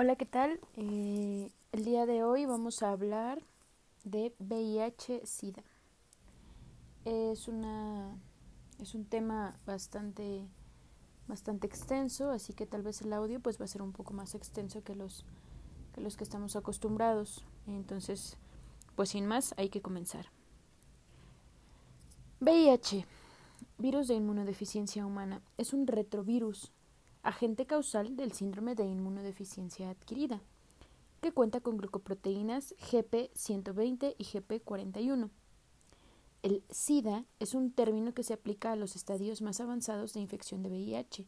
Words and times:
Hola, 0.00 0.14
¿qué 0.14 0.26
tal? 0.26 0.60
Eh, 0.76 1.50
el 1.72 1.84
día 1.84 2.06
de 2.06 2.22
hoy 2.22 2.46
vamos 2.46 2.84
a 2.84 2.92
hablar 2.92 3.42
de 4.04 4.32
VIH-Sida. 4.38 5.64
Es 7.04 7.48
es 8.80 8.94
un 8.94 9.04
tema 9.06 9.58
bastante 9.66 10.46
bastante 11.26 11.66
extenso, 11.66 12.30
así 12.30 12.52
que 12.52 12.64
tal 12.64 12.82
vez 12.82 13.02
el 13.02 13.12
audio 13.12 13.40
pues 13.40 13.60
va 13.60 13.64
a 13.64 13.66
ser 13.66 13.82
un 13.82 13.90
poco 13.90 14.14
más 14.14 14.36
extenso 14.36 14.84
que 14.84 14.94
los 14.94 15.24
que 15.92 16.00
los 16.00 16.16
que 16.16 16.22
estamos 16.22 16.54
acostumbrados. 16.54 17.44
Entonces, 17.66 18.36
pues 18.94 19.08
sin 19.08 19.26
más, 19.26 19.52
hay 19.56 19.68
que 19.68 19.82
comenzar. 19.82 20.26
VIH, 22.38 23.04
virus 23.78 24.06
de 24.06 24.14
inmunodeficiencia 24.14 25.04
humana, 25.04 25.42
es 25.56 25.72
un 25.72 25.88
retrovirus 25.88 26.70
agente 27.22 27.66
causal 27.66 28.16
del 28.16 28.32
síndrome 28.32 28.74
de 28.74 28.84
inmunodeficiencia 28.84 29.90
adquirida, 29.90 30.40
que 31.20 31.32
cuenta 31.32 31.60
con 31.60 31.76
glucoproteínas 31.76 32.74
GP120 32.76 34.14
y 34.18 34.24
GP41. 34.24 35.30
El 36.42 36.62
SIDA 36.70 37.24
es 37.40 37.54
un 37.54 37.72
término 37.72 38.14
que 38.14 38.22
se 38.22 38.34
aplica 38.34 38.72
a 38.72 38.76
los 38.76 38.94
estadios 38.94 39.42
más 39.42 39.60
avanzados 39.60 40.12
de 40.12 40.20
infección 40.20 40.62
de 40.62 40.70
VIH, 40.70 41.26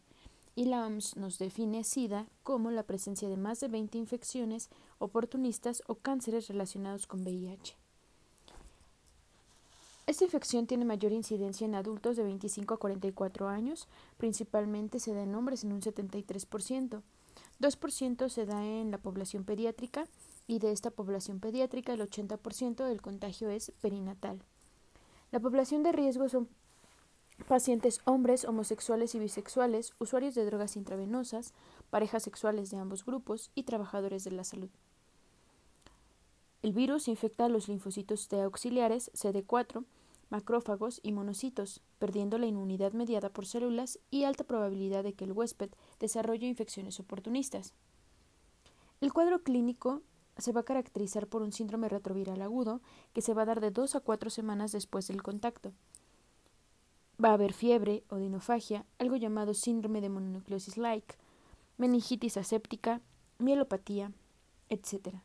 y 0.55 0.65
la 0.65 0.87
OMS 0.87 1.17
nos 1.17 1.39
define 1.39 1.85
SIDA 1.85 2.29
como 2.43 2.71
la 2.71 2.83
presencia 2.83 3.29
de 3.29 3.37
más 3.37 3.61
de 3.61 3.69
20 3.69 3.99
infecciones 3.99 4.69
oportunistas 4.99 5.83
o 5.87 5.97
cánceres 5.97 6.49
relacionados 6.49 7.07
con 7.07 7.23
VIH. 7.23 7.77
Esta 10.11 10.25
infección 10.25 10.67
tiene 10.67 10.85
mayor 10.85 11.13
incidencia 11.13 11.65
en 11.65 11.77
adultos 11.77 12.17
de 12.17 12.25
25 12.25 12.75
a 12.75 12.79
44 12.79 13.47
años, 13.47 13.87
principalmente 14.17 14.99
se 14.99 15.15
da 15.15 15.23
en 15.23 15.37
hombres 15.37 15.63
en 15.63 15.71
un 15.71 15.83
73%, 15.83 17.01
2% 17.61 18.29
se 18.29 18.45
da 18.45 18.67
en 18.67 18.91
la 18.91 18.99
población 18.99 19.45
pediátrica 19.45 20.09
y 20.49 20.59
de 20.59 20.73
esta 20.73 20.91
población 20.91 21.39
pediátrica 21.39 21.93
el 21.93 22.01
80% 22.01 22.89
del 22.89 23.01
contagio 23.01 23.51
es 23.51 23.71
perinatal. 23.81 24.43
La 25.31 25.39
población 25.39 25.85
de 25.85 25.93
riesgo 25.93 26.29
son 26.29 26.49
pacientes 27.47 28.01
hombres, 28.05 28.45
homosexuales 28.45 29.15
y 29.15 29.21
bisexuales, 29.21 29.95
usuarios 30.01 30.35
de 30.35 30.45
drogas 30.45 30.75
intravenosas, 30.75 31.55
parejas 31.89 32.25
sexuales 32.25 32.69
de 32.71 32.79
ambos 32.79 33.07
grupos 33.07 33.53
y 33.55 33.63
trabajadores 33.63 34.25
de 34.25 34.33
la 34.33 34.43
salud. 34.43 34.71
El 36.63 36.73
virus 36.73 37.07
infecta 37.07 37.45
a 37.45 37.49
los 37.49 37.69
linfocitos 37.69 38.27
T 38.27 38.41
auxiliares 38.43 39.13
CD4 39.15 39.85
macrófagos 40.31 41.01
y 41.03 41.13
monocitos, 41.13 41.83
perdiendo 41.99 42.39
la 42.39 42.47
inmunidad 42.47 42.93
mediada 42.93 43.29
por 43.29 43.47
células 43.47 43.99
y 44.11 44.25
alta 44.25 44.45
probabilidad 44.45 45.05
de 45.05 45.13
que 45.13 45.25
el 45.25 45.33
huésped 45.33 45.71
desarrolle 45.99 46.47
infecciones 46.47 46.99
oportunistas. 47.01 47.75
El 49.01 49.13
cuadro 49.13 49.43
clínico 49.43 50.03
se 50.39 50.53
va 50.53 50.61
a 50.61 50.65
caracterizar 50.65 51.27
por 51.27 51.43
un 51.43 51.53
síndrome 51.53 51.89
retroviral 51.89 52.41
agudo 52.43 52.81
que 53.13 53.23
se 53.23 53.35
va 53.35 53.43
a 53.43 53.47
dar 53.47 53.61
de 53.61 53.71
dos 53.71 53.95
a 53.95 54.01
cuatro 54.01 54.31
semanas 54.31 54.73
después 54.73 55.09
del 55.09 55.23
contacto. 55.23 55.73
Va 57.23 57.31
a 57.31 57.35
haber 57.35 57.53
fiebre, 57.53 58.05
o 58.09 58.17
dinofagia, 58.17 58.87
algo 58.99 59.17
llamado 59.17 59.53
síndrome 59.53 60.01
de 60.01 60.09
mononucleosis 60.09 60.79
like, 60.79 61.17
meningitis 61.77 62.37
aséptica, 62.37 63.01
mielopatía, 63.39 64.13
etc. 64.69 65.17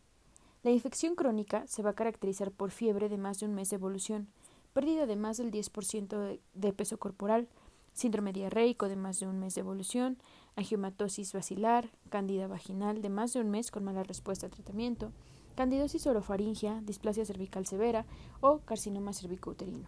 La 0.64 0.72
infección 0.72 1.16
crónica 1.16 1.66
se 1.68 1.84
va 1.84 1.92
a 1.92 1.96
caracterizar 1.96 2.52
por 2.52 2.72
fiebre 2.72 3.08
de 3.08 3.18
más 3.18 3.40
de 3.40 3.46
un 3.46 3.54
mes 3.54 3.70
de 3.70 3.76
evolución, 3.76 4.28
pérdida 4.76 5.06
de 5.06 5.16
más 5.16 5.38
del 5.38 5.52
10% 5.52 6.38
de, 6.54 6.74
peso 6.74 7.00
corporal, 7.00 7.48
síndrome 7.94 8.34
diarreico 8.34 8.90
de 8.90 8.98
más 8.98 9.22
de 9.22 9.26
un 9.26 9.40
mes 9.40 9.56
de 9.56 9.62
evolución, 9.62 10.18
angiomatosis 10.58 11.32
vacilar, 11.32 11.90
cándida 12.10 12.48
vaginal 12.48 13.02
de 13.02 13.08
más 13.08 13.32
de 13.32 13.40
un 13.40 13.50
mes 13.50 13.72
con 13.72 13.86
mala 13.86 14.04
respuesta 14.04 14.48
al 14.48 14.52
tratamiento, 14.52 15.14
candidosis 15.56 16.06
orofaringia, 16.08 16.82
displasia 16.84 17.24
cervical 17.24 17.66
severa 17.66 18.06
o 18.42 18.60
carcinoma 18.60 19.14
cervicouterino. 19.14 19.88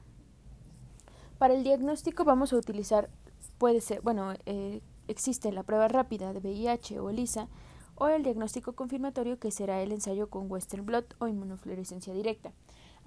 Para 1.37 1.53
el 1.53 1.65
diagnóstico 1.65 2.23
vamos 2.23 2.53
a 2.53 2.57
utilizar, 2.57 3.09
puede 3.57 3.81
ser, 3.81 3.99
bueno, 4.03 4.35
eh, 4.45 4.79
existe 5.09 5.51
la 5.51 5.63
prueba 5.63 5.89
rápida 5.89 6.31
de 6.31 6.39
VIH 6.39 7.01
o 7.01 7.09
ELISA 7.09 7.49
o 7.95 8.07
el 8.07 8.23
diagnóstico 8.23 8.71
confirmatorio 8.71 9.37
que 9.37 9.51
será 9.51 9.81
el 9.81 9.91
ensayo 9.91 10.29
con 10.29 10.49
Western 10.49 10.85
blot 10.85 11.13
o 11.19 11.27
inmunofluorescencia 11.27 12.13
directa. 12.13 12.53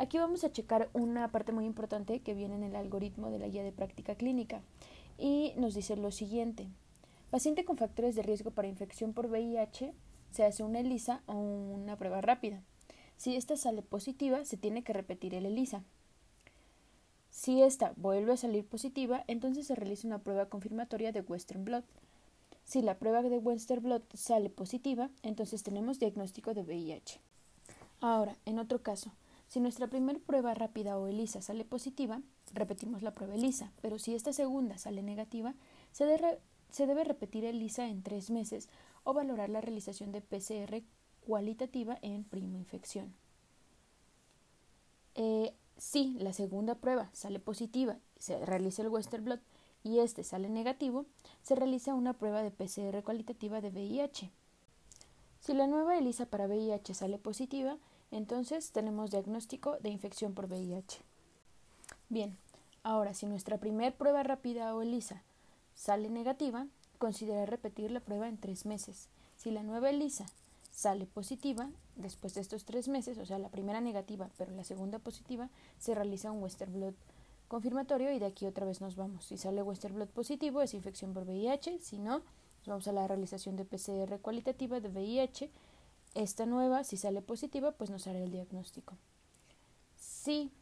Aquí 0.00 0.16
vamos 0.16 0.44
a 0.44 0.50
checar 0.50 0.88
una 0.94 1.30
parte 1.30 1.52
muy 1.52 1.66
importante 1.66 2.20
que 2.20 2.32
viene 2.32 2.54
en 2.54 2.62
el 2.62 2.74
algoritmo 2.74 3.30
de 3.30 3.38
la 3.38 3.48
guía 3.48 3.62
de 3.62 3.70
práctica 3.70 4.14
clínica 4.14 4.62
y 5.18 5.52
nos 5.58 5.74
dice 5.74 5.94
lo 5.94 6.10
siguiente. 6.10 6.68
Paciente 7.30 7.66
con 7.66 7.76
factores 7.76 8.14
de 8.14 8.22
riesgo 8.22 8.50
para 8.50 8.66
infección 8.66 9.12
por 9.12 9.26
VIH 9.26 9.92
se 10.30 10.44
hace 10.46 10.62
una 10.62 10.80
ELISA 10.80 11.20
o 11.26 11.34
una 11.34 11.98
prueba 11.98 12.22
rápida. 12.22 12.62
Si 13.18 13.36
esta 13.36 13.58
sale 13.58 13.82
positiva, 13.82 14.46
se 14.46 14.56
tiene 14.56 14.82
que 14.82 14.94
repetir 14.94 15.34
el 15.34 15.44
ELISA. 15.44 15.84
Si 17.28 17.60
esta 17.60 17.92
vuelve 17.96 18.32
a 18.32 18.38
salir 18.38 18.64
positiva, 18.64 19.22
entonces 19.26 19.66
se 19.66 19.74
realiza 19.74 20.08
una 20.08 20.20
prueba 20.20 20.46
confirmatoria 20.46 21.12
de 21.12 21.20
Western 21.20 21.66
blot. 21.66 21.84
Si 22.64 22.80
la 22.80 22.98
prueba 22.98 23.20
de 23.20 23.36
Western 23.36 23.82
blot 23.82 24.16
sale 24.16 24.48
positiva, 24.48 25.10
entonces 25.22 25.62
tenemos 25.62 25.98
diagnóstico 25.98 26.54
de 26.54 26.62
VIH. 26.62 27.20
Ahora, 28.00 28.38
en 28.46 28.58
otro 28.58 28.82
caso, 28.82 29.12
si 29.50 29.58
nuestra 29.58 29.88
primera 29.88 30.20
prueba 30.20 30.54
rápida 30.54 30.96
o 30.96 31.08
ELISA 31.08 31.42
sale 31.42 31.64
positiva, 31.64 32.22
repetimos 32.54 33.02
la 33.02 33.10
prueba 33.10 33.34
ELISA, 33.34 33.72
pero 33.82 33.98
si 33.98 34.14
esta 34.14 34.32
segunda 34.32 34.78
sale 34.78 35.02
negativa, 35.02 35.56
se, 35.90 36.06
debe 36.06 37.02
repetir 37.02 37.44
ELISA 37.44 37.88
en 37.88 38.04
tres 38.04 38.30
meses 38.30 38.68
o 39.02 39.12
valorar 39.12 39.50
la 39.50 39.60
realización 39.60 40.12
de 40.12 40.20
PCR 40.20 40.84
cualitativa 41.26 41.98
en 42.00 42.22
prima 42.22 42.58
infección. 42.58 43.12
Eh, 45.16 45.52
si 45.76 46.14
la 46.20 46.32
segunda 46.32 46.76
prueba 46.76 47.10
sale 47.12 47.40
positiva, 47.40 47.98
se 48.20 48.46
realiza 48.46 48.82
el 48.82 48.88
Western 48.88 49.24
blot 49.24 49.40
y 49.82 49.98
este 49.98 50.22
sale 50.22 50.48
negativo, 50.48 51.06
se 51.42 51.56
realiza 51.56 51.94
una 51.94 52.12
prueba 52.12 52.44
de 52.44 52.52
PCR 52.52 53.02
cualitativa 53.02 53.60
de 53.60 53.70
VIH. 53.70 54.30
Si 55.40 55.54
la 55.54 55.66
nueva 55.66 55.98
ELISA 55.98 56.26
para 56.26 56.46
VIH 56.46 56.94
sale 56.94 57.18
positiva, 57.18 57.78
entonces 58.10 58.72
tenemos 58.72 59.10
diagnóstico 59.10 59.78
de 59.78 59.90
infección 59.90 60.34
por 60.34 60.46
VIH. 60.46 61.02
Bien, 62.08 62.36
ahora 62.82 63.14
si 63.14 63.26
nuestra 63.26 63.58
primer 63.58 63.94
prueba 63.94 64.22
rápida 64.22 64.74
o 64.74 64.82
ELISA 64.82 65.22
sale 65.74 66.10
negativa, 66.10 66.66
considera 66.98 67.46
repetir 67.46 67.90
la 67.90 68.00
prueba 68.00 68.28
en 68.28 68.36
tres 68.36 68.66
meses. 68.66 69.08
Si 69.36 69.50
la 69.50 69.62
nueva 69.62 69.90
ELISA 69.90 70.26
sale 70.70 71.06
positiva, 71.06 71.70
después 71.96 72.34
de 72.34 72.40
estos 72.40 72.64
tres 72.64 72.88
meses, 72.88 73.18
o 73.18 73.26
sea, 73.26 73.38
la 73.38 73.48
primera 73.48 73.80
negativa, 73.80 74.28
pero 74.36 74.52
la 74.52 74.64
segunda 74.64 74.98
positiva, 74.98 75.48
se 75.78 75.94
realiza 75.94 76.30
un 76.30 76.42
Western 76.42 76.72
blot 76.72 76.94
confirmatorio 77.48 78.12
y 78.12 78.18
de 78.18 78.26
aquí 78.26 78.46
otra 78.46 78.66
vez 78.66 78.80
nos 78.80 78.96
vamos. 78.96 79.24
Si 79.24 79.36
sale 79.36 79.62
Western 79.62 79.94
blot 79.94 80.10
positivo, 80.10 80.62
es 80.62 80.74
infección 80.74 81.12
por 81.12 81.24
VIH, 81.24 81.80
si 81.80 81.98
no, 81.98 82.22
vamos 82.66 82.86
a 82.86 82.92
la 82.92 83.08
realización 83.08 83.56
de 83.56 83.64
PCR 83.64 84.18
cualitativa 84.20 84.80
de 84.80 84.88
VIH 84.88 85.50
esta 86.14 86.46
nueva, 86.46 86.84
si 86.84 86.96
sale 86.96 87.22
positiva, 87.22 87.72
pues 87.72 87.90
nos 87.90 88.06
hará 88.06 88.18
el 88.18 88.30
diagnóstico. 88.30 88.96
Si 89.96 90.52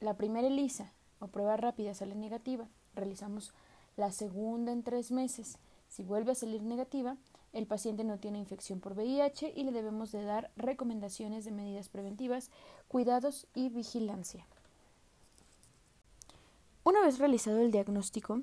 la 0.00 0.16
primera 0.16 0.48
ELISA 0.48 0.92
o 1.20 1.28
prueba 1.28 1.56
rápida 1.56 1.94
sale 1.94 2.14
negativa, 2.14 2.68
realizamos 2.94 3.52
la 3.96 4.12
segunda 4.12 4.72
en 4.72 4.82
tres 4.82 5.12
meses. 5.12 5.58
Si 5.88 6.04
vuelve 6.04 6.32
a 6.32 6.36
salir 6.36 6.62
negativa, 6.62 7.16
el 7.52 7.66
paciente 7.66 8.02
no 8.02 8.18
tiene 8.18 8.38
infección 8.38 8.80
por 8.80 8.94
VIH 8.94 9.52
y 9.54 9.64
le 9.64 9.72
debemos 9.72 10.10
de 10.10 10.24
dar 10.24 10.50
recomendaciones 10.56 11.44
de 11.44 11.50
medidas 11.50 11.88
preventivas, 11.88 12.50
cuidados 12.88 13.46
y 13.54 13.68
vigilancia. 13.68 14.46
Una 16.84 17.02
vez 17.02 17.18
realizado 17.18 17.58
el 17.58 17.70
diagnóstico, 17.70 18.40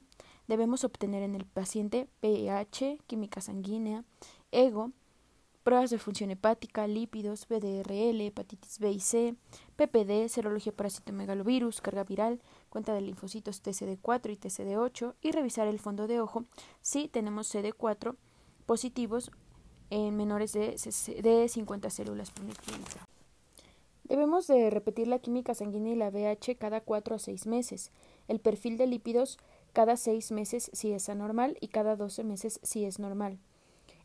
debemos 0.47 0.83
obtener 0.83 1.23
en 1.23 1.35
el 1.35 1.45
paciente 1.45 2.07
pH, 2.21 2.99
química 3.07 3.41
sanguínea, 3.41 4.05
ego, 4.51 4.91
pruebas 5.63 5.89
de 5.89 5.99
función 5.99 6.31
hepática, 6.31 6.87
lípidos, 6.87 7.47
BDRL, 7.47 8.21
hepatitis 8.21 8.79
B 8.79 8.91
y 8.91 8.99
C, 8.99 9.35
PPD, 9.75 10.29
serología 10.29 10.71
para 10.71 10.89
citomegalovirus, 10.89 11.81
carga 11.81 12.03
viral, 12.03 12.41
cuenta 12.69 12.93
de 12.93 13.01
linfocitos 13.01 13.63
TCD4 13.63 14.31
y 14.31 14.37
TCD8 14.37 15.15
y 15.21 15.31
revisar 15.31 15.67
el 15.67 15.79
fondo 15.79 16.07
de 16.07 16.19
ojo 16.19 16.45
si 16.81 17.07
tenemos 17.07 17.53
CD4 17.53 18.15
positivos 18.65 19.31
en 19.89 20.15
menores 20.15 20.53
de, 20.53 20.75
de 21.21 21.47
50 21.47 21.89
células 21.89 22.31
por 22.31 22.45
mililitro. 22.45 23.07
Debemos 24.03 24.47
de 24.47 24.71
repetir 24.71 25.07
la 25.07 25.19
química 25.19 25.53
sanguínea 25.53 25.93
y 25.93 25.95
la 25.95 26.09
BH 26.09 26.57
cada 26.57 26.81
4 26.81 27.15
a 27.15 27.19
6 27.19 27.45
meses, 27.45 27.91
el 28.27 28.39
perfil 28.39 28.77
de 28.77 28.87
lípidos 28.87 29.37
cada 29.71 29.97
6 29.97 30.31
meses 30.31 30.71
si 30.73 30.91
es 30.91 31.09
anormal 31.09 31.57
y 31.61 31.67
cada 31.67 31.95
12 31.95 32.23
meses 32.23 32.59
si 32.63 32.85
es 32.85 32.97
normal. 32.97 33.39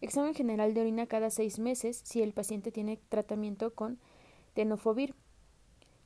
Examen 0.04 0.34
general 0.34 0.74
de 0.74 0.82
orina 0.82 1.06
cada 1.06 1.30
seis 1.30 1.58
meses 1.58 2.02
si 2.04 2.20
el 2.20 2.34
paciente 2.34 2.70
tiene 2.70 2.98
tratamiento 3.08 3.72
con 3.72 3.98
tenofovir. 4.52 5.14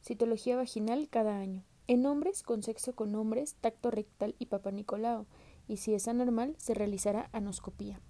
Citología 0.03 0.55
vaginal 0.55 1.09
cada 1.09 1.37
año. 1.37 1.65
En 1.89 2.07
hombres 2.07 2.45
con 2.45 2.63
sexo 2.63 2.95
con 2.95 3.13
hombres, 3.17 3.57
tacto 3.61 3.91
rectal 3.91 4.37
y 4.39 4.47
papanicolao. 4.47 5.27
Y 5.67 5.79
si 5.79 5.95
es 5.95 6.07
anormal, 6.07 6.55
se 6.59 6.75
realizará 6.75 7.29
anoscopía. 7.33 8.01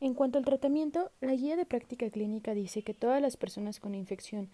En 0.00 0.14
cuanto 0.14 0.38
al 0.38 0.44
tratamiento, 0.44 1.12
la 1.20 1.36
guía 1.36 1.54
de 1.54 1.64
práctica 1.64 2.10
clínica 2.10 2.52
dice 2.52 2.82
que 2.82 2.94
todas 2.94 3.22
las 3.22 3.36
personas 3.36 3.78
con 3.78 3.94
infección 3.94 4.50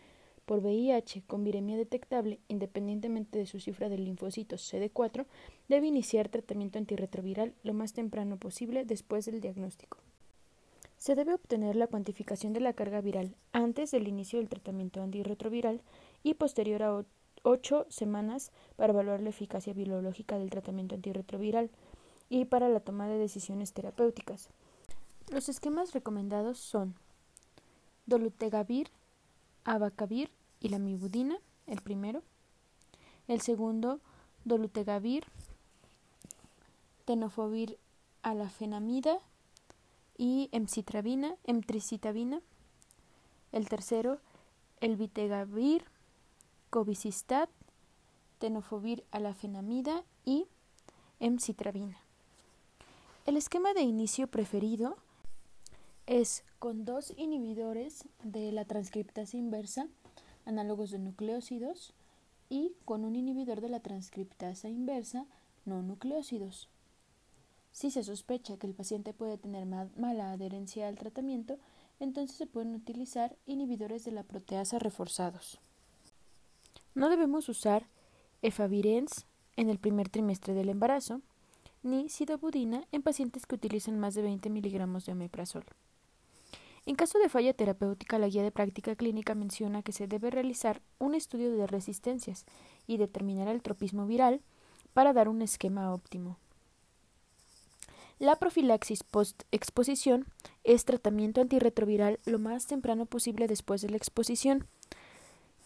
por 0.47 0.61
VIH 0.61 1.25
con 1.27 1.45
viremia 1.45 1.77
detectable, 1.77 2.39
independientemente 2.49 3.39
de 3.39 3.47
su 3.47 3.61
cifra 3.61 3.89
de 3.89 3.99
linfocitos 3.99 4.73
CD4, 4.73 5.27
debe 5.69 5.89
iniciar 5.89 6.29
tratamiento 6.29 6.79
antirretroviral 6.79 7.53
lo 7.65 7.75
más 7.75 7.93
temprano 7.93 8.39
posible 8.39 8.85
después 8.85 9.27
del 9.27 9.41
diagnóstico. 9.41 9.99
Se 10.99 11.15
debe 11.15 11.35
obtener 11.35 11.77
la 11.77 11.89
cuantificación 11.89 12.53
de 12.53 12.61
la 12.61 12.73
carga 12.73 13.01
viral 13.01 13.35
antes 13.53 13.91
del 13.91 14.09
inicio 14.09 14.39
del 14.39 14.49
tratamiento 14.49 15.03
antirretroviral 15.03 15.83
y 16.23 16.35
posterior 16.35 16.83
a 16.83 17.05
ocho 17.43 17.87
semanas 17.91 18.51
para 18.77 18.93
evaluar 18.93 19.21
la 19.21 19.31
eficacia 19.31 19.73
biológica 19.73 20.39
del 20.39 20.51
tratamiento 20.51 20.95
antirretroviral 20.95 21.71
y 22.29 22.47
para 22.47 22.69
la 22.69 22.81
toma 22.81 23.09
de 23.09 23.19
decisiones 23.19 23.73
terapéuticas. 23.73 24.49
Los 25.31 25.49
esquemas 25.49 25.93
recomendados 25.93 26.59
son 26.59 26.95
dolutegavir, 28.07 28.89
abacavir 29.65 30.31
y 30.61 30.69
la 30.69 30.79
mibudina, 30.79 31.39
el 31.67 31.81
primero. 31.81 32.23
El 33.29 33.41
segundo, 33.41 34.01
dolutegavir, 34.45 35.25
tenofovir 37.05 37.79
alafenamida 38.23 39.19
y 40.17 40.49
emcitravina, 40.53 41.37
emtricitabina. 41.45 42.41
El 43.53 43.69
tercero, 43.69 44.19
el 44.81 44.97
vitegavir, 44.97 45.85
covicistat, 46.71 47.49
tenofovir 48.39 49.05
alafenamida 49.11 50.05
y 50.25 50.47
emcitravina. 51.21 51.99
El 53.25 53.37
esquema 53.37 53.75
de 53.75 53.83
inicio 53.83 54.29
preferido 54.29 54.97
es 56.07 56.45
con 56.59 56.85
dos 56.85 57.13
inhibidores 57.17 58.05
de 58.23 58.53
la 58.53 58.65
transcriptasa 58.65 59.37
inversa, 59.37 59.89
análogos 60.47 60.91
de 60.91 60.99
nucleócidos, 60.99 61.93
y 62.49 62.73
con 62.85 63.05
un 63.05 63.17
inhibidor 63.17 63.61
de 63.61 63.69
la 63.69 63.81
transcriptasa 63.81 64.69
inversa, 64.69 65.27
no 65.65 65.83
nucleócidos. 65.83 66.69
Si 67.73 67.91
se 67.91 68.03
sospecha 68.03 68.57
que 68.57 68.67
el 68.67 68.75
paciente 68.75 69.13
puede 69.13 69.37
tener 69.37 69.67
mala 69.67 70.33
adherencia 70.33 70.89
al 70.89 70.97
tratamiento, 70.97 71.59
entonces 72.01 72.37
se 72.37 72.47
pueden 72.47 72.75
utilizar 72.75 73.37
inhibidores 73.47 74.05
de 74.05 74.13
la 74.13 74.23
proteasa 74.23 74.79
reforzados. 74.79 75.59
No 76.95 77.11
debemos 77.11 77.49
usar 77.49 77.87
efavirenz 78.43 79.27
en 79.57 79.69
el 79.69 79.79
primer 79.79 80.09
trimestre 80.09 80.55
del 80.55 80.69
embarazo, 80.69 81.21
ni 81.83 82.09
sidobudina 82.09 82.87
en 82.93 83.03
pacientes 83.03 83.47
que 83.47 83.55
utilizan 83.55 83.99
más 83.99 84.15
de 84.15 84.23
20 84.23 84.51
miligramos 84.51 85.05
de 85.07 85.13
omeprazol. 85.13 85.65
En 86.87 86.95
caso 86.95 87.19
de 87.19 87.29
falla 87.29 87.53
terapéutica, 87.53 88.19
la 88.19 88.29
guía 88.29 88.45
de 88.45 88.53
práctica 88.53 88.95
clínica 88.95 89.35
menciona 89.35 89.83
que 89.83 89.93
se 89.93 90.07
debe 90.07 90.31
realizar 90.31 90.81
un 90.99 91.17
estudio 91.17 91.51
de 91.53 91.67
resistencias 91.67 92.47
y 92.87 92.97
determinar 92.97 93.49
el 93.49 93.61
tropismo 93.61 94.07
viral 94.07 94.41
para 94.95 95.13
dar 95.13 95.29
un 95.29 95.43
esquema 95.43 95.93
óptimo. 95.93 96.39
La 98.21 98.37
profilaxis 98.37 99.03
post-exposición 99.03 100.27
es 100.65 100.85
tratamiento 100.85 101.41
antirretroviral 101.41 102.21
lo 102.25 102.39
más 102.39 102.67
temprano 102.67 103.05
posible 103.05 103.49
después 103.49 103.83
de 103.83 103.91
la 103.91 103.97
exposición 103.97 104.67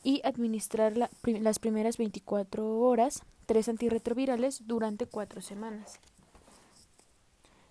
y 0.03 0.23
administrar 0.25 0.97
las 0.97 1.59
primeras 1.59 1.99
24 1.99 2.79
horas 2.81 3.23
tres 3.45 3.69
antirretrovirales 3.69 4.67
durante 4.67 5.07
cuatro 5.07 5.43
semanas. 5.43 6.01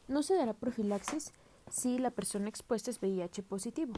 No 0.07 0.23
se 0.23 0.35
dará 0.35 0.53
profilaxis 0.53 1.33
si 1.69 1.97
la 1.97 2.11
persona 2.11 2.49
expuesta 2.49 2.91
es 2.91 3.01
VIH 3.01 3.43
positivo, 3.43 3.93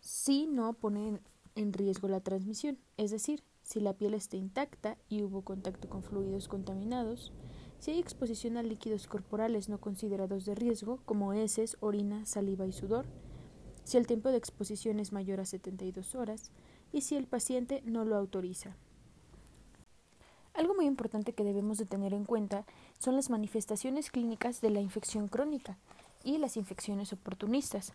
si 0.00 0.46
no 0.46 0.72
pone 0.72 1.20
en 1.54 1.72
riesgo 1.72 2.08
la 2.08 2.20
transmisión, 2.20 2.78
es 2.96 3.10
decir, 3.10 3.42
si 3.62 3.80
la 3.80 3.94
piel 3.94 4.14
está 4.14 4.36
intacta 4.36 4.96
y 5.08 5.22
hubo 5.22 5.42
contacto 5.42 5.88
con 5.88 6.02
fluidos 6.02 6.48
contaminados, 6.48 7.32
si 7.78 7.90
hay 7.90 7.98
exposición 7.98 8.56
a 8.56 8.62
líquidos 8.62 9.06
corporales 9.06 9.68
no 9.68 9.78
considerados 9.78 10.44
de 10.44 10.54
riesgo, 10.54 11.00
como 11.04 11.32
heces, 11.32 11.76
orina, 11.80 12.24
saliva 12.24 12.66
y 12.66 12.72
sudor, 12.72 13.06
si 13.84 13.96
el 13.96 14.06
tiempo 14.06 14.30
de 14.30 14.36
exposición 14.36 15.00
es 15.00 15.12
mayor 15.12 15.40
a 15.40 15.46
72 15.46 16.14
horas 16.14 16.50
y 16.92 17.02
si 17.02 17.16
el 17.16 17.26
paciente 17.26 17.82
no 17.84 18.04
lo 18.04 18.16
autoriza. 18.16 18.76
Algo 20.54 20.74
muy 20.74 20.86
importante 20.86 21.34
que 21.34 21.44
debemos 21.44 21.76
de 21.76 21.84
tener 21.84 22.14
en 22.14 22.24
cuenta 22.24 22.64
son 22.98 23.14
las 23.14 23.28
manifestaciones 23.28 24.10
clínicas 24.10 24.60
de 24.60 24.70
la 24.70 24.80
infección 24.80 25.28
crónica, 25.28 25.76
y 26.24 26.38
las 26.38 26.56
infecciones 26.56 27.12
oportunistas. 27.12 27.92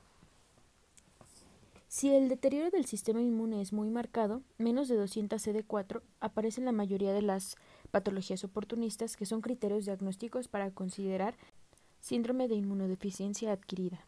Si 1.87 2.09
el 2.09 2.29
deterioro 2.29 2.69
del 2.69 2.85
sistema 2.85 3.21
inmune 3.21 3.61
es 3.61 3.73
muy 3.73 3.89
marcado, 3.89 4.41
menos 4.57 4.87
de 4.87 4.95
200 4.95 5.45
CD4 5.45 6.01
aparece 6.21 6.61
en 6.61 6.65
la 6.65 6.71
mayoría 6.71 7.11
de 7.11 7.21
las 7.21 7.57
patologías 7.91 8.45
oportunistas 8.45 9.17
que 9.17 9.25
son 9.25 9.41
criterios 9.41 9.83
diagnósticos 9.83 10.47
para 10.47 10.71
considerar 10.71 11.35
síndrome 11.99 12.47
de 12.47 12.55
inmunodeficiencia 12.55 13.51
adquirida. 13.51 14.05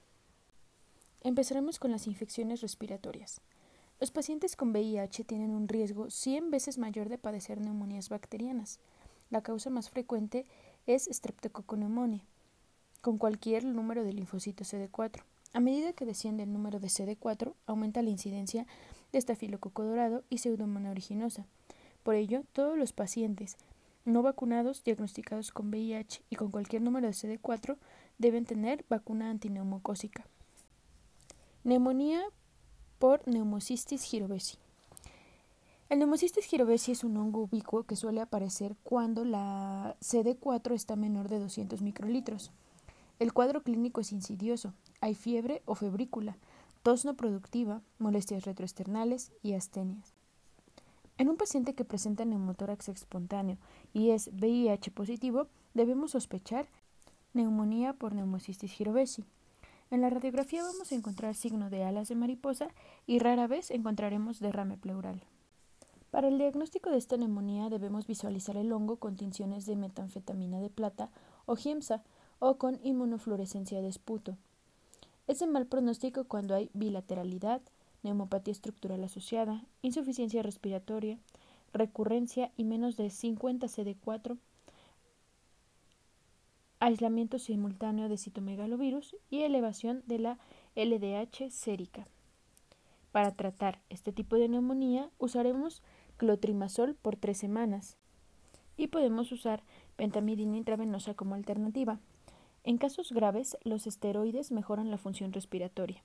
Empezaremos 1.22 1.78
con 1.78 1.92
las 1.92 2.08
infecciones 2.08 2.62
respiratorias. 2.62 3.42
Los 4.00 4.12
pacientes 4.12 4.56
con 4.56 4.72
VIH 4.72 5.24
tienen 5.24 5.52
un 5.52 5.68
riesgo 5.68 6.10
100 6.10 6.52
veces 6.52 6.78
mayor 6.78 7.10
de 7.10 7.18
padecer 7.18 7.60
neumonías 7.60 8.10
bacterianas. 8.10 8.80
La 9.30 9.42
causa 9.42 9.70
más 9.70 9.90
frecuente 9.90 10.46
es 10.86 11.10
Streptococcus 11.12 11.80
con 13.04 13.18
cualquier 13.18 13.66
número 13.66 14.06
de 14.06 14.14
linfocitos 14.14 14.74
CD4. 14.74 15.24
A 15.52 15.60
medida 15.60 15.92
que 15.92 16.06
desciende 16.06 16.44
el 16.44 16.54
número 16.54 16.80
de 16.80 16.88
CD4, 16.88 17.54
aumenta 17.66 18.02
la 18.02 18.10
incidencia 18.10 18.66
de 19.12 19.20
estafilococo 19.20 19.84
dorado 19.84 20.24
y 20.30 20.38
pseudomonas 20.38 20.92
originosa. 20.92 21.46
Por 22.04 22.16
ello, 22.16 22.46
todos 22.54 22.78
los 22.78 22.94
pacientes 22.94 23.58
no 24.06 24.22
vacunados 24.22 24.86
diagnosticados 24.86 25.52
con 25.52 25.68
VIH 25.68 26.24
y 26.30 26.38
con 26.38 26.50
cualquier 26.50 26.82
número 26.82 27.08
de 27.08 27.14
CD4 27.14 27.76
deben 28.20 28.46
tener 28.46 28.86
vacuna 28.88 29.30
antineumocócica. 29.30 30.26
Neumonía 31.66 32.24
por 33.00 33.28
neumocistis 33.28 34.04
girovesi. 34.04 34.60
El 35.90 36.00
neumocistis 36.00 36.46
girovesi 36.46 36.94
es 36.94 37.04
un 37.04 37.18
hongo 37.18 37.42
ubicuo 37.42 37.84
que 37.84 37.98
suele 37.98 38.22
aparecer 38.22 38.78
cuando 38.82 39.26
la 39.26 39.98
CD4 40.00 40.72
está 40.72 40.96
menor 40.96 41.28
de 41.28 41.40
200 41.40 41.82
microlitros. 41.82 42.54
El 43.24 43.32
cuadro 43.32 43.64
clínico 43.64 44.02
es 44.02 44.12
insidioso. 44.12 44.74
Hay 45.00 45.16
fiebre 45.16 45.62
o 45.64 45.76
febrícula, 45.76 46.36
tos 46.82 47.06
no 47.06 47.16
productiva, 47.16 47.82
molestias 47.98 48.44
retroesternales 48.44 49.32
y 49.42 49.54
astenias. 49.54 50.14
En 51.18 51.30
un 51.30 51.38
paciente 51.38 51.74
que 51.74 51.86
presenta 51.86 52.26
neumotórax 52.26 52.90
espontáneo 52.90 53.58
y 53.94 54.10
es 54.10 54.30
VIH 54.34 54.92
positivo, 54.92 55.48
debemos 55.74 56.12
sospechar 56.12 56.68
neumonía 57.34 57.94
por 57.94 58.14
neumocistis 58.14 58.74
girovesi. 58.74 59.24
En 59.90 60.02
la 60.02 60.10
radiografía 60.10 60.62
vamos 60.62 60.92
a 60.92 60.96
encontrar 60.96 61.34
signo 61.34 61.70
de 61.70 61.86
alas 61.86 62.10
de 62.10 62.16
mariposa 62.16 62.68
y 63.08 63.20
rara 63.20 63.48
vez 63.48 63.72
encontraremos 63.72 64.42
derrame 64.42 64.76
pleural. 64.76 65.24
Para 66.12 66.28
el 66.28 66.38
diagnóstico 66.38 66.90
de 66.90 66.98
esta 66.98 67.16
neumonía 67.16 67.70
debemos 67.70 68.06
visualizar 68.06 68.58
el 68.58 68.74
hongo 68.74 68.98
con 68.98 69.16
tinciones 69.16 69.66
de 69.66 69.78
metanfetamina 69.78 70.60
de 70.60 70.70
plata 70.70 71.10
o 71.46 71.56
giemsa 71.56 72.04
o 72.46 72.58
con 72.58 72.78
inmunofluorescencia 72.84 73.82
de 73.82 73.88
esputo. 73.88 74.36
Es 75.28 75.40
de 75.40 75.48
mal 75.48 75.66
pronóstico 75.66 76.26
cuando 76.26 76.56
hay 76.56 76.70
bilateralidad, 76.74 77.62
neumopatía 78.04 78.52
estructural 78.52 79.02
asociada, 79.02 79.64
insuficiencia 79.82 80.44
respiratoria, 80.44 81.18
recurrencia 81.72 82.52
y 82.58 82.66
menos 82.66 82.98
de 82.98 83.12
50 83.12 83.68
CD4, 83.68 84.38
aislamiento 86.82 87.40
simultáneo 87.40 88.10
de 88.10 88.18
citomegalovirus 88.18 89.16
y 89.30 89.44
elevación 89.44 90.04
de 90.06 90.20
la 90.20 90.38
LDH 90.76 91.50
sérica. 91.50 92.06
Para 93.14 93.32
tratar 93.32 93.80
este 93.90 94.12
tipo 94.12 94.36
de 94.36 94.50
neumonía 94.50 95.10
usaremos 95.18 95.82
clotrimazol 96.18 96.96
por 96.96 97.16
tres 97.16 97.38
semanas 97.38 97.96
y 98.76 98.88
podemos 98.88 99.32
usar 99.32 99.64
pentamidina 99.96 100.58
intravenosa 100.58 101.14
como 101.14 101.36
alternativa. 101.36 102.02
En 102.66 102.78
casos 102.78 103.12
graves, 103.12 103.58
los 103.64 103.88
esteroides 103.88 104.52
mejoran 104.52 104.90
la 104.90 104.98
función 104.98 105.34
respiratoria. 105.34 106.02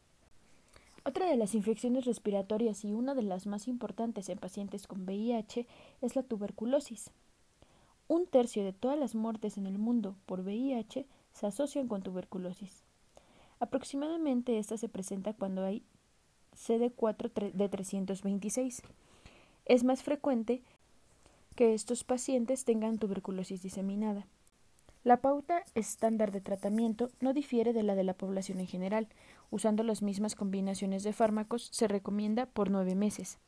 Otra 1.05 1.27
de 1.27 1.37
las 1.37 1.55
infecciones 1.55 2.05
respiratorias 2.05 2.85
y 2.85 2.93
una 2.93 3.15
de 3.15 3.23
las 3.23 3.47
más 3.47 3.69
importantes 3.69 4.29
en 4.29 4.38
pacientes 4.38 4.87
con 4.87 5.03
VIH 5.03 5.67
es 6.03 6.17
la 6.17 6.23
tuberculosis. 6.23 7.11
Un 8.09 8.27
tercio 8.27 8.65
de 8.65 8.73
todas 8.73 8.99
las 8.99 9.15
muertes 9.15 9.57
en 9.57 9.67
el 9.67 9.79
mundo 9.79 10.17
por 10.27 10.41
VIH 10.41 11.07
se 11.33 11.47
asocian 11.47 11.87
con 11.87 12.03
tuberculosis. 12.03 12.83
Aproximadamente 13.61 14.59
esta 14.59 14.77
se 14.77 14.88
presenta 14.88 15.35
cuando 15.35 15.65
hay 15.65 15.83
CD4 16.57 17.53
de 17.53 17.69
326. 17.69 18.83
Es 19.67 19.85
más 19.85 20.03
frecuente 20.03 20.62
que 21.55 21.75
estos 21.75 22.03
pacientes 22.03 22.65
tengan 22.65 22.99
tuberculosis 22.99 23.62
diseminada. 23.62 24.27
La 25.09 25.23
pauta 25.23 25.65
estándar 25.75 26.33
de 26.33 26.43
tratamiento 26.43 27.09
no 27.21 27.33
difiere 27.33 27.73
de 27.73 27.83
la 27.83 27.95
de 27.95 28.05
la 28.05 28.12
población 28.12 28.61
en 28.61 28.67
general. 28.67 29.09
Usando 29.50 29.83
las 29.83 30.03
mismas 30.03 30.35
combinaciones 30.35 31.03
de 31.03 31.15
fármacos, 31.15 31.71
se 31.73 31.88
recomienda 31.88 32.45
por 32.45 32.69
nueve 32.71 32.95
meses. 32.95 33.38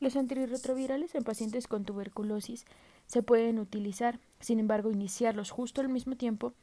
Los 0.00 0.16
antirretrovirales 0.16 1.14
en 1.14 1.22
pacientes 1.22 1.68
con 1.68 1.84
tuberculosis 1.84 2.64
se 3.06 3.22
pueden 3.22 3.60
utilizar, 3.60 4.18
sin 4.40 4.58
embargo, 4.58 4.90
iniciarlos 4.90 5.52
justo 5.52 5.80
al 5.80 5.88
mismo 5.88 6.16
tiempo 6.16 6.54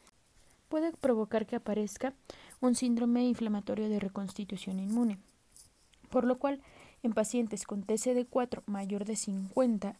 puede 0.68 0.92
provocar 0.92 1.46
que 1.46 1.56
aparezca 1.56 2.12
un 2.60 2.74
síndrome 2.74 3.24
inflamatorio 3.24 3.88
de 3.88 3.98
reconstitución 3.98 4.78
inmune, 4.78 5.16
por 6.10 6.24
lo 6.24 6.36
cual 6.36 6.60
en 7.02 7.14
pacientes 7.14 7.64
con 7.64 7.86
TCD4 7.86 8.60
mayor 8.66 9.06
de 9.06 9.16
50 9.16 9.96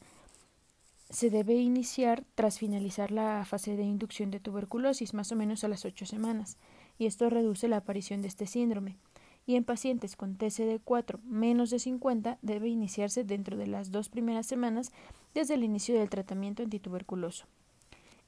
se 1.10 1.28
debe 1.28 1.56
iniciar 1.56 2.24
tras 2.36 2.58
finalizar 2.58 3.10
la 3.10 3.44
fase 3.44 3.76
de 3.76 3.82
inducción 3.82 4.30
de 4.30 4.38
tuberculosis, 4.38 5.12
más 5.12 5.32
o 5.32 5.36
menos 5.36 5.64
a 5.64 5.68
las 5.68 5.84
8 5.84 6.06
semanas, 6.06 6.56
y 6.98 7.06
esto 7.06 7.28
reduce 7.28 7.66
la 7.66 7.78
aparición 7.78 8.22
de 8.22 8.28
este 8.28 8.46
síndrome. 8.46 8.96
Y 9.44 9.56
en 9.56 9.64
pacientes 9.64 10.14
con 10.14 10.38
TCD4 10.38 11.20
menos 11.24 11.70
de 11.70 11.80
50 11.80 12.38
debe 12.42 12.68
iniciarse 12.68 13.24
dentro 13.24 13.56
de 13.56 13.66
las 13.66 13.90
dos 13.90 14.08
primeras 14.08 14.46
semanas 14.46 14.92
desde 15.34 15.54
el 15.54 15.64
inicio 15.64 15.98
del 15.98 16.08
tratamiento 16.08 16.62
antituberculoso. 16.62 17.46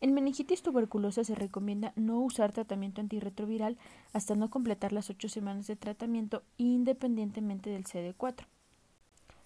En 0.00 0.14
meningitis 0.14 0.62
tuberculosa 0.62 1.22
se 1.22 1.36
recomienda 1.36 1.92
no 1.94 2.18
usar 2.18 2.50
tratamiento 2.50 3.00
antirretroviral 3.00 3.78
hasta 4.12 4.34
no 4.34 4.50
completar 4.50 4.92
las 4.92 5.08
8 5.10 5.28
semanas 5.28 5.68
de 5.68 5.76
tratamiento 5.76 6.42
independientemente 6.56 7.70
del 7.70 7.84
CD4. 7.84 8.46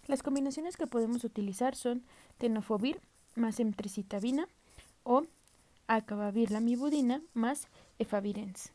Las 0.07 0.23
combinaciones 0.23 0.79
que 0.79 0.87
podemos 0.87 1.25
utilizar 1.25 1.75
son 1.75 2.03
tenofovir 2.39 3.03
más 3.37 3.61
emtricitabina 3.61 4.49
o 5.05 5.23
acabavirlamibudina 5.87 7.23
más 7.35 7.69
efavirenz. 7.99 8.73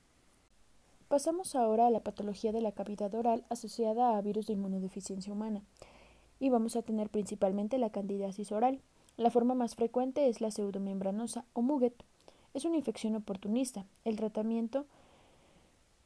Pasamos 1.08 1.56
ahora 1.56 1.88
a 1.88 1.90
la 1.90 2.00
patología 2.00 2.54
de 2.54 2.62
la 2.62 2.72
cavidad 2.72 3.14
oral 3.14 3.44
asociada 3.50 4.18
a 4.18 4.22
virus 4.22 4.48
de 4.48 4.54
inmunodeficiencia 4.54 5.34
humana 5.34 5.62
y 6.40 6.50
vamos 6.50 6.76
a 6.76 6.82
tener 6.82 7.10
principalmente 7.10 7.78
la 7.78 7.90
candidiasis 7.90 8.52
oral. 8.54 8.80
La 9.18 9.30
forma 9.30 9.54
más 9.54 9.76
frecuente 9.76 10.30
es 10.30 10.40
la 10.40 10.52
pseudomembranosa 10.52 11.44
o 11.54 11.62
muget. 11.62 11.94
Es 12.54 12.64
una 12.64 12.78
infección 12.78 13.16
oportunista. 13.16 13.86
El 14.06 14.16
tratamiento 14.16 14.86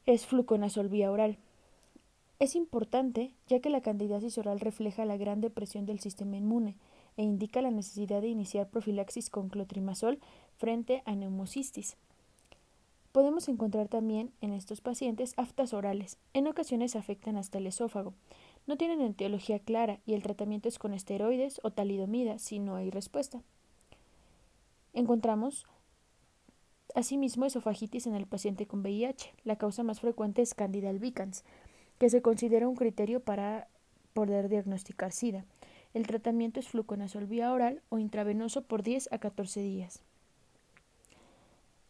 es 0.06 0.26
fluconazol 0.26 0.90
vía 0.90 1.12
oral. 1.12 1.38
Es 2.40 2.56
importante 2.56 3.32
ya 3.48 3.60
que 3.60 3.70
la 3.70 3.82
candidiasis 3.82 4.38
oral 4.38 4.60
refleja 4.60 5.06
la 5.06 5.18
gran 5.18 5.40
depresión 5.40 5.86
del 5.86 6.00
sistema 6.00 6.36
inmune, 6.36 6.76
e 7.18 7.24
indica 7.24 7.62
la 7.62 7.72
necesidad 7.72 8.22
de 8.22 8.28
iniciar 8.28 8.70
profilaxis 8.70 9.30
con 9.30 9.50
clotrimazol 9.50 10.20
frente 10.58 11.02
a 11.06 11.16
neumocistis. 11.16 11.98
Podemos 13.12 13.48
encontrar 13.48 13.88
también 13.88 14.34
en 14.42 14.52
estos 14.52 14.82
pacientes 14.82 15.34
aftas 15.38 15.74
orales. 15.74 16.18
En 16.34 16.48
ocasiones 16.48 16.98
afectan 16.98 17.38
hasta 17.38 17.60
el 17.60 17.68
esófago. 17.68 18.14
No 18.68 18.76
tienen 18.76 19.00
etiología 19.00 19.60
clara 19.60 20.00
y 20.06 20.16
el 20.16 20.24
tratamiento 20.24 20.68
es 20.68 20.80
con 20.80 20.94
esteroides 20.94 21.62
o 21.64 21.72
talidomida 21.72 22.40
si 22.40 22.60
no 22.60 22.76
hay 22.76 22.90
respuesta. 22.90 23.42
Encontramos 24.94 25.66
asimismo 26.94 27.46
esofagitis 27.46 28.08
en 28.08 28.16
el 28.16 28.28
paciente 28.28 28.66
con 28.66 28.82
VIH. 28.82 29.34
La 29.44 29.58
causa 29.58 29.84
más 29.84 30.02
frecuente 30.02 30.42
es 30.42 30.54
Candida 30.54 30.90
albicans, 30.90 31.44
que 32.00 32.10
se 32.10 32.22
considera 32.22 32.68
un 32.68 32.76
criterio 32.76 33.22
para 33.22 33.68
poder 34.14 34.50
diagnosticar 34.50 35.12
SIDA. 35.12 35.46
El 35.96 36.08
tratamiento 36.08 36.60
es 36.60 36.68
fluconazol 36.68 37.26
vía 37.26 37.54
oral 37.54 37.82
o 37.88 38.00
intravenoso 38.00 38.64
por 38.64 38.84
10 38.84 39.14
a 39.14 39.18
14 39.18 39.62
días. 39.62 40.04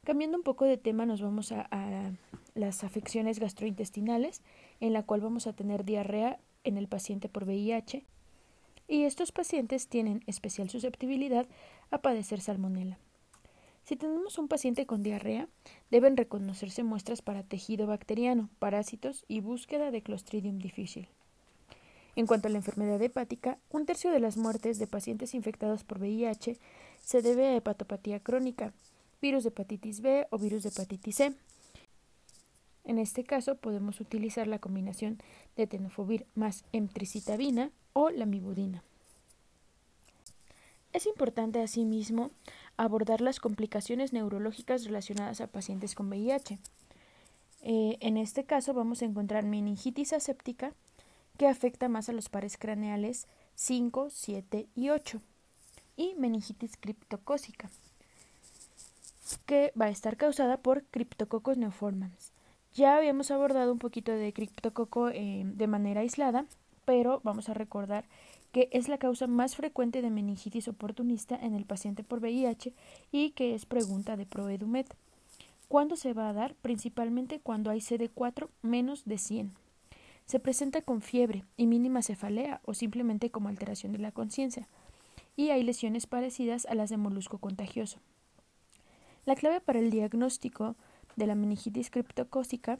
Cambiando 0.03 0.37
un 0.37 0.43
poco 0.43 0.65
de 0.65 0.77
tema, 0.77 1.07
nos 1.07 1.23
vamos 1.23 1.51
a, 1.51 1.67
las 2.53 2.83
afecciones 2.83 3.39
gastrointestinales, 3.39 4.43
en 4.79 4.93
la 4.93 5.01
cual 5.01 5.21
vamos 5.21 5.47
a 5.47 5.53
tener 5.53 5.85
diarrea 5.85 6.37
en 6.63 6.77
el 6.77 6.87
paciente 6.87 7.29
por 7.29 7.45
VIH, 7.45 8.05
y 8.87 9.05
estos 9.05 9.31
pacientes 9.31 9.87
tienen 9.87 10.21
especial 10.27 10.69
susceptibilidad 10.69 11.47
a 11.89 11.97
padecer 11.97 12.41
salmonela. 12.41 12.99
Si 13.85 13.95
tenemos 13.95 14.37
un 14.37 14.47
paciente 14.47 14.85
con 14.85 15.01
diarrea, 15.01 15.49
deben 15.89 16.15
reconocerse 16.15 16.83
muestras 16.83 17.23
para 17.23 17.41
tejido 17.41 17.87
bacteriano, 17.87 18.51
parásitos 18.59 19.25
y 19.27 19.39
búsqueda 19.39 19.89
de 19.89 20.03
Clostridium 20.03 20.59
difficile. 20.59 21.09
En 22.15 22.27
cuanto 22.27 22.47
a 22.47 22.51
la 22.51 22.57
enfermedad 22.57 23.01
hepática, 23.01 23.57
un 23.69 23.85
tercio 23.85 24.11
de 24.11 24.19
las 24.19 24.37
muertes 24.37 24.79
de 24.79 24.87
pacientes 24.87 25.33
infectados 25.33 25.83
por 25.83 25.99
VIH 25.99 26.57
se 27.03 27.21
debe 27.21 27.47
a 27.47 27.55
hepatopatía 27.55 28.21
crónica, 28.21 28.73
virus 29.21 29.43
de 29.43 29.49
hepatitis 29.49 30.01
B 30.01 30.27
o 30.29 30.37
virus 30.37 30.63
de 30.63 30.69
hepatitis 30.69 31.15
C. 31.17 31.33
En 32.85 32.99
este 32.99 33.23
caso 33.23 33.55
podemos 33.55 33.99
utilizar 33.99 34.47
la 34.47 34.59
combinación 34.59 35.17
de 35.57 35.67
tenofovir 35.67 36.25
más 36.35 36.63
emtricitabina 36.71 37.71
o 37.93 38.09
lamivudina. 38.09 38.83
Es 40.93 41.07
importante 41.07 41.61
asimismo 41.61 42.31
abordar 42.77 43.19
las 43.19 43.41
complicaciones 43.41 44.13
neurológicas 44.13 44.85
relacionadas 44.85 45.41
a 45.41 45.47
pacientes 45.47 45.95
con 45.95 46.07
VIH. 46.07 46.59
Eh, 47.63 47.97
en 47.99 48.15
este 48.15 48.45
caso 48.45 48.73
vamos 48.73 49.01
a 49.01 49.05
encontrar 49.05 49.43
meningitis 49.43 50.13
aséptica, 50.13 50.73
que 51.37 51.47
afecta 51.47 51.89
más 51.89 52.09
a 52.09 52.13
los 52.13 52.29
pares 52.29 52.57
craneales 52.57 53.27
5, 53.55 54.09
7 54.09 54.67
y 54.75 54.89
8, 54.89 55.21
y 55.97 56.15
meningitis 56.15 56.77
criptocócica, 56.77 57.69
que 59.45 59.71
va 59.79 59.85
a 59.85 59.89
estar 59.89 60.17
causada 60.17 60.57
por 60.57 60.83
Cryptococcus 60.83 61.57
neoformans. 61.57 62.31
Ya 62.73 62.97
habíamos 62.97 63.31
abordado 63.31 63.71
un 63.71 63.79
poquito 63.79 64.11
de 64.11 64.33
criptococo 64.33 65.09
eh, 65.09 65.43
de 65.45 65.67
manera 65.67 66.01
aislada, 66.01 66.45
pero 66.83 67.21
vamos 67.23 67.47
a 67.47 67.53
recordar 67.53 68.05
que 68.51 68.69
es 68.71 68.87
la 68.87 68.97
causa 68.97 69.27
más 69.27 69.55
frecuente 69.55 70.01
de 70.01 70.09
meningitis 70.09 70.67
oportunista 70.67 71.35
en 71.35 71.55
el 71.55 71.65
paciente 71.65 72.03
por 72.03 72.19
VIH 72.19 72.73
y 73.11 73.31
que 73.31 73.55
es 73.55 73.65
pregunta 73.65 74.15
de 74.17 74.25
Proedumet. 74.25 74.93
¿Cuándo 75.67 75.95
se 75.95 76.13
va 76.13 76.29
a 76.29 76.33
dar? 76.33 76.53
Principalmente 76.55 77.39
cuando 77.39 77.69
hay 77.69 77.79
CD4 77.79 78.47
menos 78.61 79.05
de 79.05 79.17
100. 79.17 79.64
Se 80.25 80.39
presenta 80.39 80.81
con 80.81 81.01
fiebre 81.01 81.43
y 81.55 81.67
mínima 81.67 82.01
cefalea 82.01 82.59
o 82.65 82.73
simplemente 82.73 83.29
como 83.29 83.49
alteración 83.49 83.91
de 83.91 83.99
la 83.99 84.11
conciencia, 84.11 84.67
y 85.35 85.49
hay 85.49 85.63
lesiones 85.63 86.07
parecidas 86.07 86.65
a 86.65 86.75
las 86.75 86.89
de 86.89 86.97
molusco 86.97 87.37
contagioso. 87.37 87.99
La 89.25 89.35
clave 89.35 89.61
para 89.61 89.79
el 89.79 89.91
diagnóstico 89.91 90.75
de 91.15 91.27
la 91.27 91.35
meningitis 91.35 91.89
criptocócica 91.89 92.79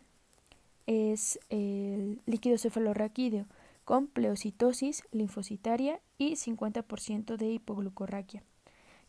es 0.88 1.40
el 1.50 2.22
líquido 2.25 2.58
cefalorraquídeo 2.58 3.46
con 3.84 4.08
pleocitosis 4.08 5.04
linfocitaria 5.12 6.00
y 6.18 6.34
50% 6.34 7.38
de 7.38 7.52
hipoglucorraquia, 7.52 8.44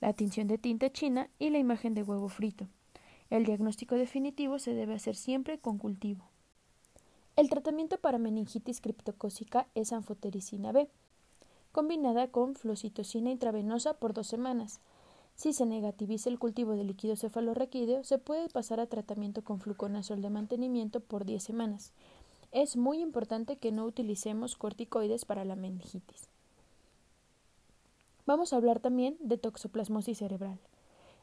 la 0.01 0.13
tinción 0.13 0.49
de 0.49 0.59
tinta 0.59 0.91
china 0.91 1.31
y 1.39 1.51
la 1.51 1.59
imagen 1.59 1.95
de 1.95 2.03
huevo 2.03 2.29
frito. 2.29 2.69
El 3.31 3.45
diagnóstico 3.45 3.95
definitivo 3.95 4.59
se 4.59 4.75
debe 4.75 4.95
hacer 4.95 5.17
siempre 5.17 5.59
con 5.59 5.79
cultivo. 5.79 6.29
El 7.37 7.51
tratamiento 7.51 7.99
para 7.99 8.17
meningitis 8.17 8.81
criptocócica 8.81 9.67
es 9.75 9.93
anfotericina 9.93 10.73
B, 10.73 10.89
combinada 11.71 12.29
con 12.29 12.55
flocitocina 12.55 13.31
intravenosa 13.31 13.93
por 13.93 14.15
dos 14.15 14.27
semanas. 14.27 14.81
Si 15.35 15.53
se 15.53 15.67
negativiza 15.67 16.31
el 16.31 16.39
cultivo 16.39 16.73
de 16.73 16.85
líquido 16.85 17.15
cefalorraquídeo, 17.15 18.05
se 18.05 18.17
puede 18.17 18.49
pasar 18.49 18.81
a 18.81 18.87
tratamiento 18.87 19.45
con 19.45 19.61
fluconazol 19.61 20.23
de 20.23 20.31
mantenimiento 20.31 21.01
por 21.01 21.27
10 21.27 21.43
semanas. 21.43 21.93
Es 22.53 22.79
muy 22.79 23.03
importante 23.03 23.57
que 23.59 23.71
no 23.71 23.85
utilicemos 23.85 24.57
corticoides 24.57 25.27
para 25.27 25.45
la 25.45 25.57
meningitis. 25.57 26.31
Vamos 28.25 28.55
a 28.55 28.57
hablar 28.57 28.81
también 28.81 29.19
de 29.21 29.37
toxoplasmosis 29.37 30.17
cerebral. 30.17 30.59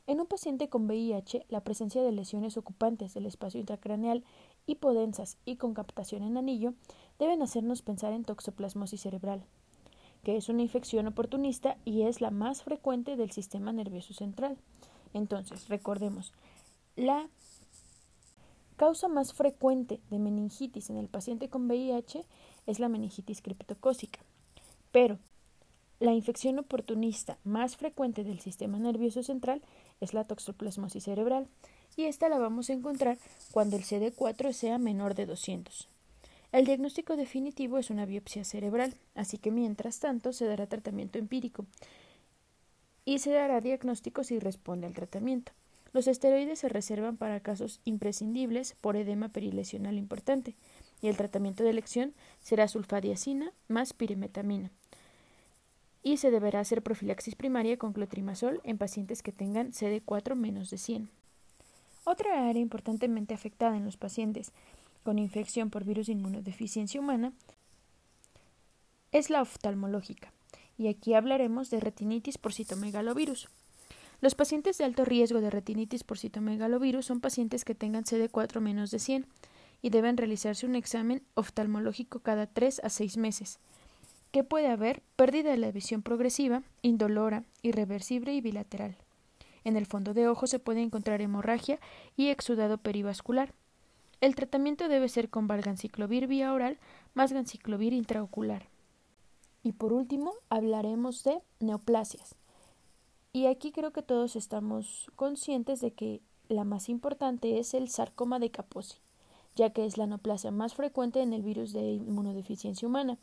En 0.05 0.20
un 0.20 0.27
paciente 0.27 0.67
con 0.67 0.86
VIH, 0.86 1.46
la 1.50 1.62
presencia 1.62 2.03
de 2.03 2.12
lesiones 2.12 2.58
ocupantes 2.58 3.13
del 3.13 3.25
espacio 3.25 3.62
intracraneal 3.62 4.24
hipodensas 4.65 5.38
y 5.46 5.58
con 5.58 5.74
captación 5.74 6.24
en 6.24 6.38
anillo 6.38 6.74
deben 7.20 7.41
hacernos 7.41 7.82
pensar 7.82 8.13
en 8.13 8.24
toxoplasmosis 8.24 9.01
cerebral, 9.01 9.43
que 10.24 10.38
es 10.38 10.50
una 10.50 10.62
infección 10.62 11.08
oportunista 11.08 11.77
y 11.86 12.03
es 12.03 12.22
la 12.22 12.32
más 12.32 12.63
frecuente 12.63 13.15
del 13.15 13.32
sistema 13.32 13.74
nervioso 13.74 14.13
central. 14.13 14.58
Entonces, 15.13 15.67
recordemos, 15.70 16.34
la 16.96 17.29
causa 18.77 19.08
más 19.08 19.34
frecuente 19.34 20.00
de 20.10 20.20
meningitis 20.20 20.89
en 20.89 20.98
el 20.98 21.08
paciente 21.08 21.50
con 21.50 21.67
VIH 21.67 22.25
es 22.65 22.79
la 22.79 22.89
meningitis 22.89 23.41
criptocócica, 23.41 24.20
pero 24.91 25.20
la 26.00 26.13
infección 26.13 26.60
oportunista 26.60 27.38
más 27.43 27.77
frecuente 27.77 28.24
del 28.24 28.39
sistema 28.39 28.77
nervioso 28.77 29.24
central 29.24 29.62
es 30.01 30.13
la 30.13 30.25
toxoplasmosis 30.25 31.03
cerebral 31.03 31.48
y 31.95 32.05
esta 32.05 32.29
la 32.29 32.38
vamos 32.38 32.69
a 32.69 32.73
encontrar 32.73 33.17
cuando 33.51 33.75
el 33.75 33.83
CD4 33.83 34.53
sea 34.53 34.77
menor 34.77 35.15
de 35.15 35.25
200. 35.25 35.88
El 36.51 36.65
diagnóstico 36.65 37.15
definitivo 37.15 37.79
es 37.79 37.89
una 37.89 38.05
biopsia 38.05 38.43
cerebral, 38.43 38.95
así 39.15 39.38
que 39.38 39.51
mientras 39.51 40.00
tanto 40.00 40.33
se 40.33 40.45
dará 40.45 40.67
tratamiento 40.67 41.17
empírico 41.17 41.65
y 43.05 43.19
se 43.19 43.31
dará 43.31 43.59
diagnóstico 43.59 44.23
si 44.23 44.39
responde 44.39 44.88
al 44.88 44.93
tratamiento. 44.93 45.51
Los 45.93 46.07
esteroides 46.07 46.59
se 46.59 46.69
reservan 46.69 47.17
para 47.17 47.39
casos 47.39 47.79
imprescindibles 47.85 48.75
por 48.81 48.95
edema 48.95 49.29
perilesional 49.29 49.97
importante 49.97 50.55
y 51.01 51.07
el 51.07 51.17
tratamiento 51.17 51.63
de 51.63 51.69
elección 51.69 52.13
será 52.41 52.67
sulfadiacina 52.67 53.51
más 53.67 53.93
pirimetamina. 53.93 54.71
Y 56.01 56.17
se 56.17 56.31
deberá 56.31 56.59
hacer 56.59 56.81
profilaxis 56.81 57.35
primaria 57.35 57.77
con 57.77 57.93
clotrimazol 57.93 58.59
en 58.63 58.77
pacientes 58.77 59.21
que 59.21 59.31
tengan 59.31 59.71
CD4 59.71 60.35
menos 60.35 60.69
de 60.69 60.77
100. 60.77 61.09
Otra 62.05 62.50
área 62.50 62.62
importantemente 62.62 63.33
afectada 63.33 63.77
en 63.77 63.86
los 63.86 63.98
pacientes 63.98 64.51
con 65.03 65.19
infección 65.19 65.69
por 65.69 65.83
virus 65.83 66.07
de 66.07 66.13
inmunodeficiencia 66.13 67.00
humana 67.00 67.33
es 69.12 69.29
la 69.29 69.41
oftalmológica, 69.41 70.33
y 70.77 70.88
aquí 70.88 71.13
hablaremos 71.13 71.69
de 71.69 71.79
retinitis 71.79 72.38
por 72.38 72.53
citomegalovirus. 72.53 73.48
Los 74.22 74.36
pacientes 74.36 74.77
de 74.77 74.86
alto 74.86 75.05
riesgo 75.05 75.41
de 75.41 75.50
retinitis 75.50 76.03
por 76.03 76.17
citomegalovirus 76.17 77.05
son 77.05 77.19
pacientes 77.19 77.65
que 77.65 77.75
tengan 77.75 78.05
CD4 78.05 78.60
menos 78.60 78.89
de 78.89 79.00
100 79.00 79.27
y 79.81 79.89
deben 79.89 80.17
realizarse 80.17 80.65
un 80.65 80.75
examen 80.75 81.22
oftalmológico 81.36 82.19
cada 82.19 82.48
3 82.48 82.81
a 82.83 82.89
6 82.89 83.17
meses. 83.17 83.60
que 84.31 84.43
puede 84.43 84.67
haber? 84.67 85.03
Pérdida 85.15 85.51
de 85.51 85.57
la 85.57 85.72
visión 85.72 86.01
progresiva, 86.01 86.63
indolora, 86.81 87.43
irreversible 87.62 88.33
y 88.33 88.41
bilateral. 88.41 88.98
En 89.63 89.77
el 89.77 89.86
fondo 89.86 90.13
de 90.13 90.27
ojo 90.27 90.48
se 90.48 90.60
puede 90.60 90.82
encontrar 90.82 91.22
hemorragia 91.22 91.79
y 92.17 92.27
exudado 92.27 92.77
perivascular. 92.77 93.53
El 94.22 94.36
tratamiento 94.36 94.88
debe 94.88 95.10
ser 95.10 95.29
con 95.29 95.48
valganciclovir 95.48 96.27
vía 96.27 96.53
oral 96.53 96.77
más 97.13 97.34
ganciclovir 97.34 97.93
intraocular. 97.93 98.67
Y 99.63 99.74
por 99.74 99.93
último, 99.93 100.34
hablaremos 100.50 101.24
de 101.24 101.41
neoplasias. 101.60 102.36
Y 103.32 103.48
aquí 103.48 103.72
creo 103.72 103.91
que 103.91 104.03
todos 104.03 104.36
estamos 104.36 105.12
conscientes 105.15 105.82
de 105.82 105.91
que 105.91 106.22
la 106.50 106.63
más 106.63 106.89
importante 106.89 107.60
es 107.60 107.74
el 107.74 107.89
sarcoma 107.89 108.39
de 108.39 108.51
Kaposi 108.51 108.98
ya 109.55 109.72
que 109.72 109.86
es 109.86 109.98
la 109.98 110.08
neoplasia 110.08 110.51
más 110.51 110.74
frecuente 110.74 111.22
en 111.22 111.34
el 111.34 111.43
virus 111.43 111.74
de 111.74 111.93
inmunodeficiencia 111.93 112.88
humana 112.88 113.17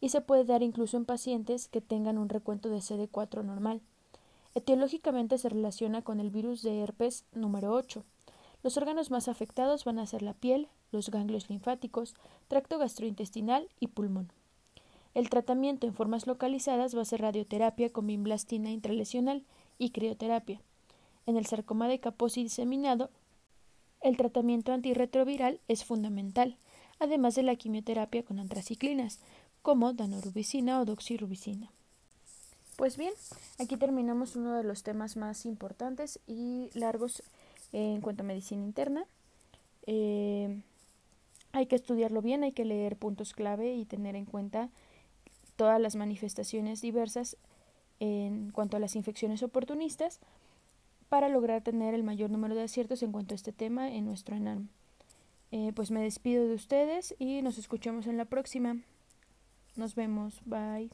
y 0.00 0.10
se 0.10 0.20
puede 0.20 0.44
dar 0.44 0.62
incluso 0.62 0.96
en 0.96 1.04
pacientes 1.04 1.68
que 1.68 1.80
tengan 1.80 2.18
un 2.18 2.28
recuento 2.28 2.68
de 2.68 2.78
CD4 2.78 3.44
normal. 3.44 3.80
Etiológicamente 4.58 5.38
se 5.38 5.48
relaciona 5.48 6.02
con 6.02 6.18
el 6.18 6.30
virus 6.30 6.62
de 6.62 6.80
herpes 6.80 7.24
número 7.32 7.72
8. 7.74 8.02
Los 8.64 8.76
órganos 8.76 9.08
más 9.08 9.28
afectados 9.28 9.84
van 9.84 10.00
a 10.00 10.06
ser 10.06 10.20
la 10.20 10.34
piel, 10.34 10.66
los 10.90 11.10
ganglios 11.12 11.48
linfáticos, 11.48 12.16
tracto 12.48 12.76
gastrointestinal 12.76 13.68
y 13.78 13.86
pulmón. 13.86 14.32
El 15.14 15.30
tratamiento 15.30 15.86
en 15.86 15.94
formas 15.94 16.26
localizadas 16.26 16.96
va 16.96 17.02
a 17.02 17.04
ser 17.04 17.20
radioterapia 17.20 17.90
con 17.90 18.08
bimblastina 18.08 18.72
intralesional 18.72 19.44
y 19.78 19.90
crioterapia. 19.90 20.60
En 21.26 21.36
el 21.36 21.46
sarcoma 21.46 21.86
de 21.86 22.00
Kaposi 22.00 22.42
diseminado 22.42 23.10
el 24.00 24.16
tratamiento 24.16 24.72
antirretroviral 24.72 25.60
es 25.68 25.84
fundamental, 25.84 26.56
además 26.98 27.36
de 27.36 27.44
la 27.44 27.54
quimioterapia 27.54 28.24
con 28.24 28.40
antraciclinas, 28.40 29.20
como 29.62 29.92
danorubicina 29.92 30.80
o 30.80 30.84
doxirubicina. 30.84 31.70
Pues 32.78 32.96
bien, 32.96 33.12
aquí 33.58 33.76
terminamos 33.76 34.36
uno 34.36 34.54
de 34.54 34.62
los 34.62 34.84
temas 34.84 35.16
más 35.16 35.46
importantes 35.46 36.20
y 36.28 36.70
largos 36.74 37.24
en 37.72 38.00
cuanto 38.00 38.22
a 38.22 38.26
medicina 38.26 38.62
interna. 38.62 39.04
Eh, 39.88 40.62
hay 41.50 41.66
que 41.66 41.74
estudiarlo 41.74 42.22
bien, 42.22 42.44
hay 42.44 42.52
que 42.52 42.64
leer 42.64 42.94
puntos 42.94 43.34
clave 43.34 43.74
y 43.74 43.84
tener 43.84 44.14
en 44.14 44.26
cuenta 44.26 44.70
todas 45.56 45.80
las 45.80 45.96
manifestaciones 45.96 46.80
diversas 46.80 47.36
en 47.98 48.52
cuanto 48.52 48.76
a 48.76 48.80
las 48.80 48.94
infecciones 48.94 49.42
oportunistas 49.42 50.20
para 51.08 51.28
lograr 51.28 51.62
tener 51.62 51.94
el 51.94 52.04
mayor 52.04 52.30
número 52.30 52.54
de 52.54 52.62
aciertos 52.62 53.02
en 53.02 53.10
cuanto 53.10 53.34
a 53.34 53.42
este 53.42 53.50
tema 53.50 53.92
en 53.92 54.06
nuestro 54.06 54.36
ENARM. 54.36 54.68
Eh, 55.50 55.72
pues 55.74 55.90
me 55.90 56.00
despido 56.00 56.46
de 56.46 56.54
ustedes 56.54 57.16
y 57.18 57.42
nos 57.42 57.58
escuchamos 57.58 58.06
en 58.06 58.18
la 58.18 58.26
próxima. 58.26 58.76
Nos 59.74 59.96
vemos. 59.96 60.40
Bye. 60.44 60.90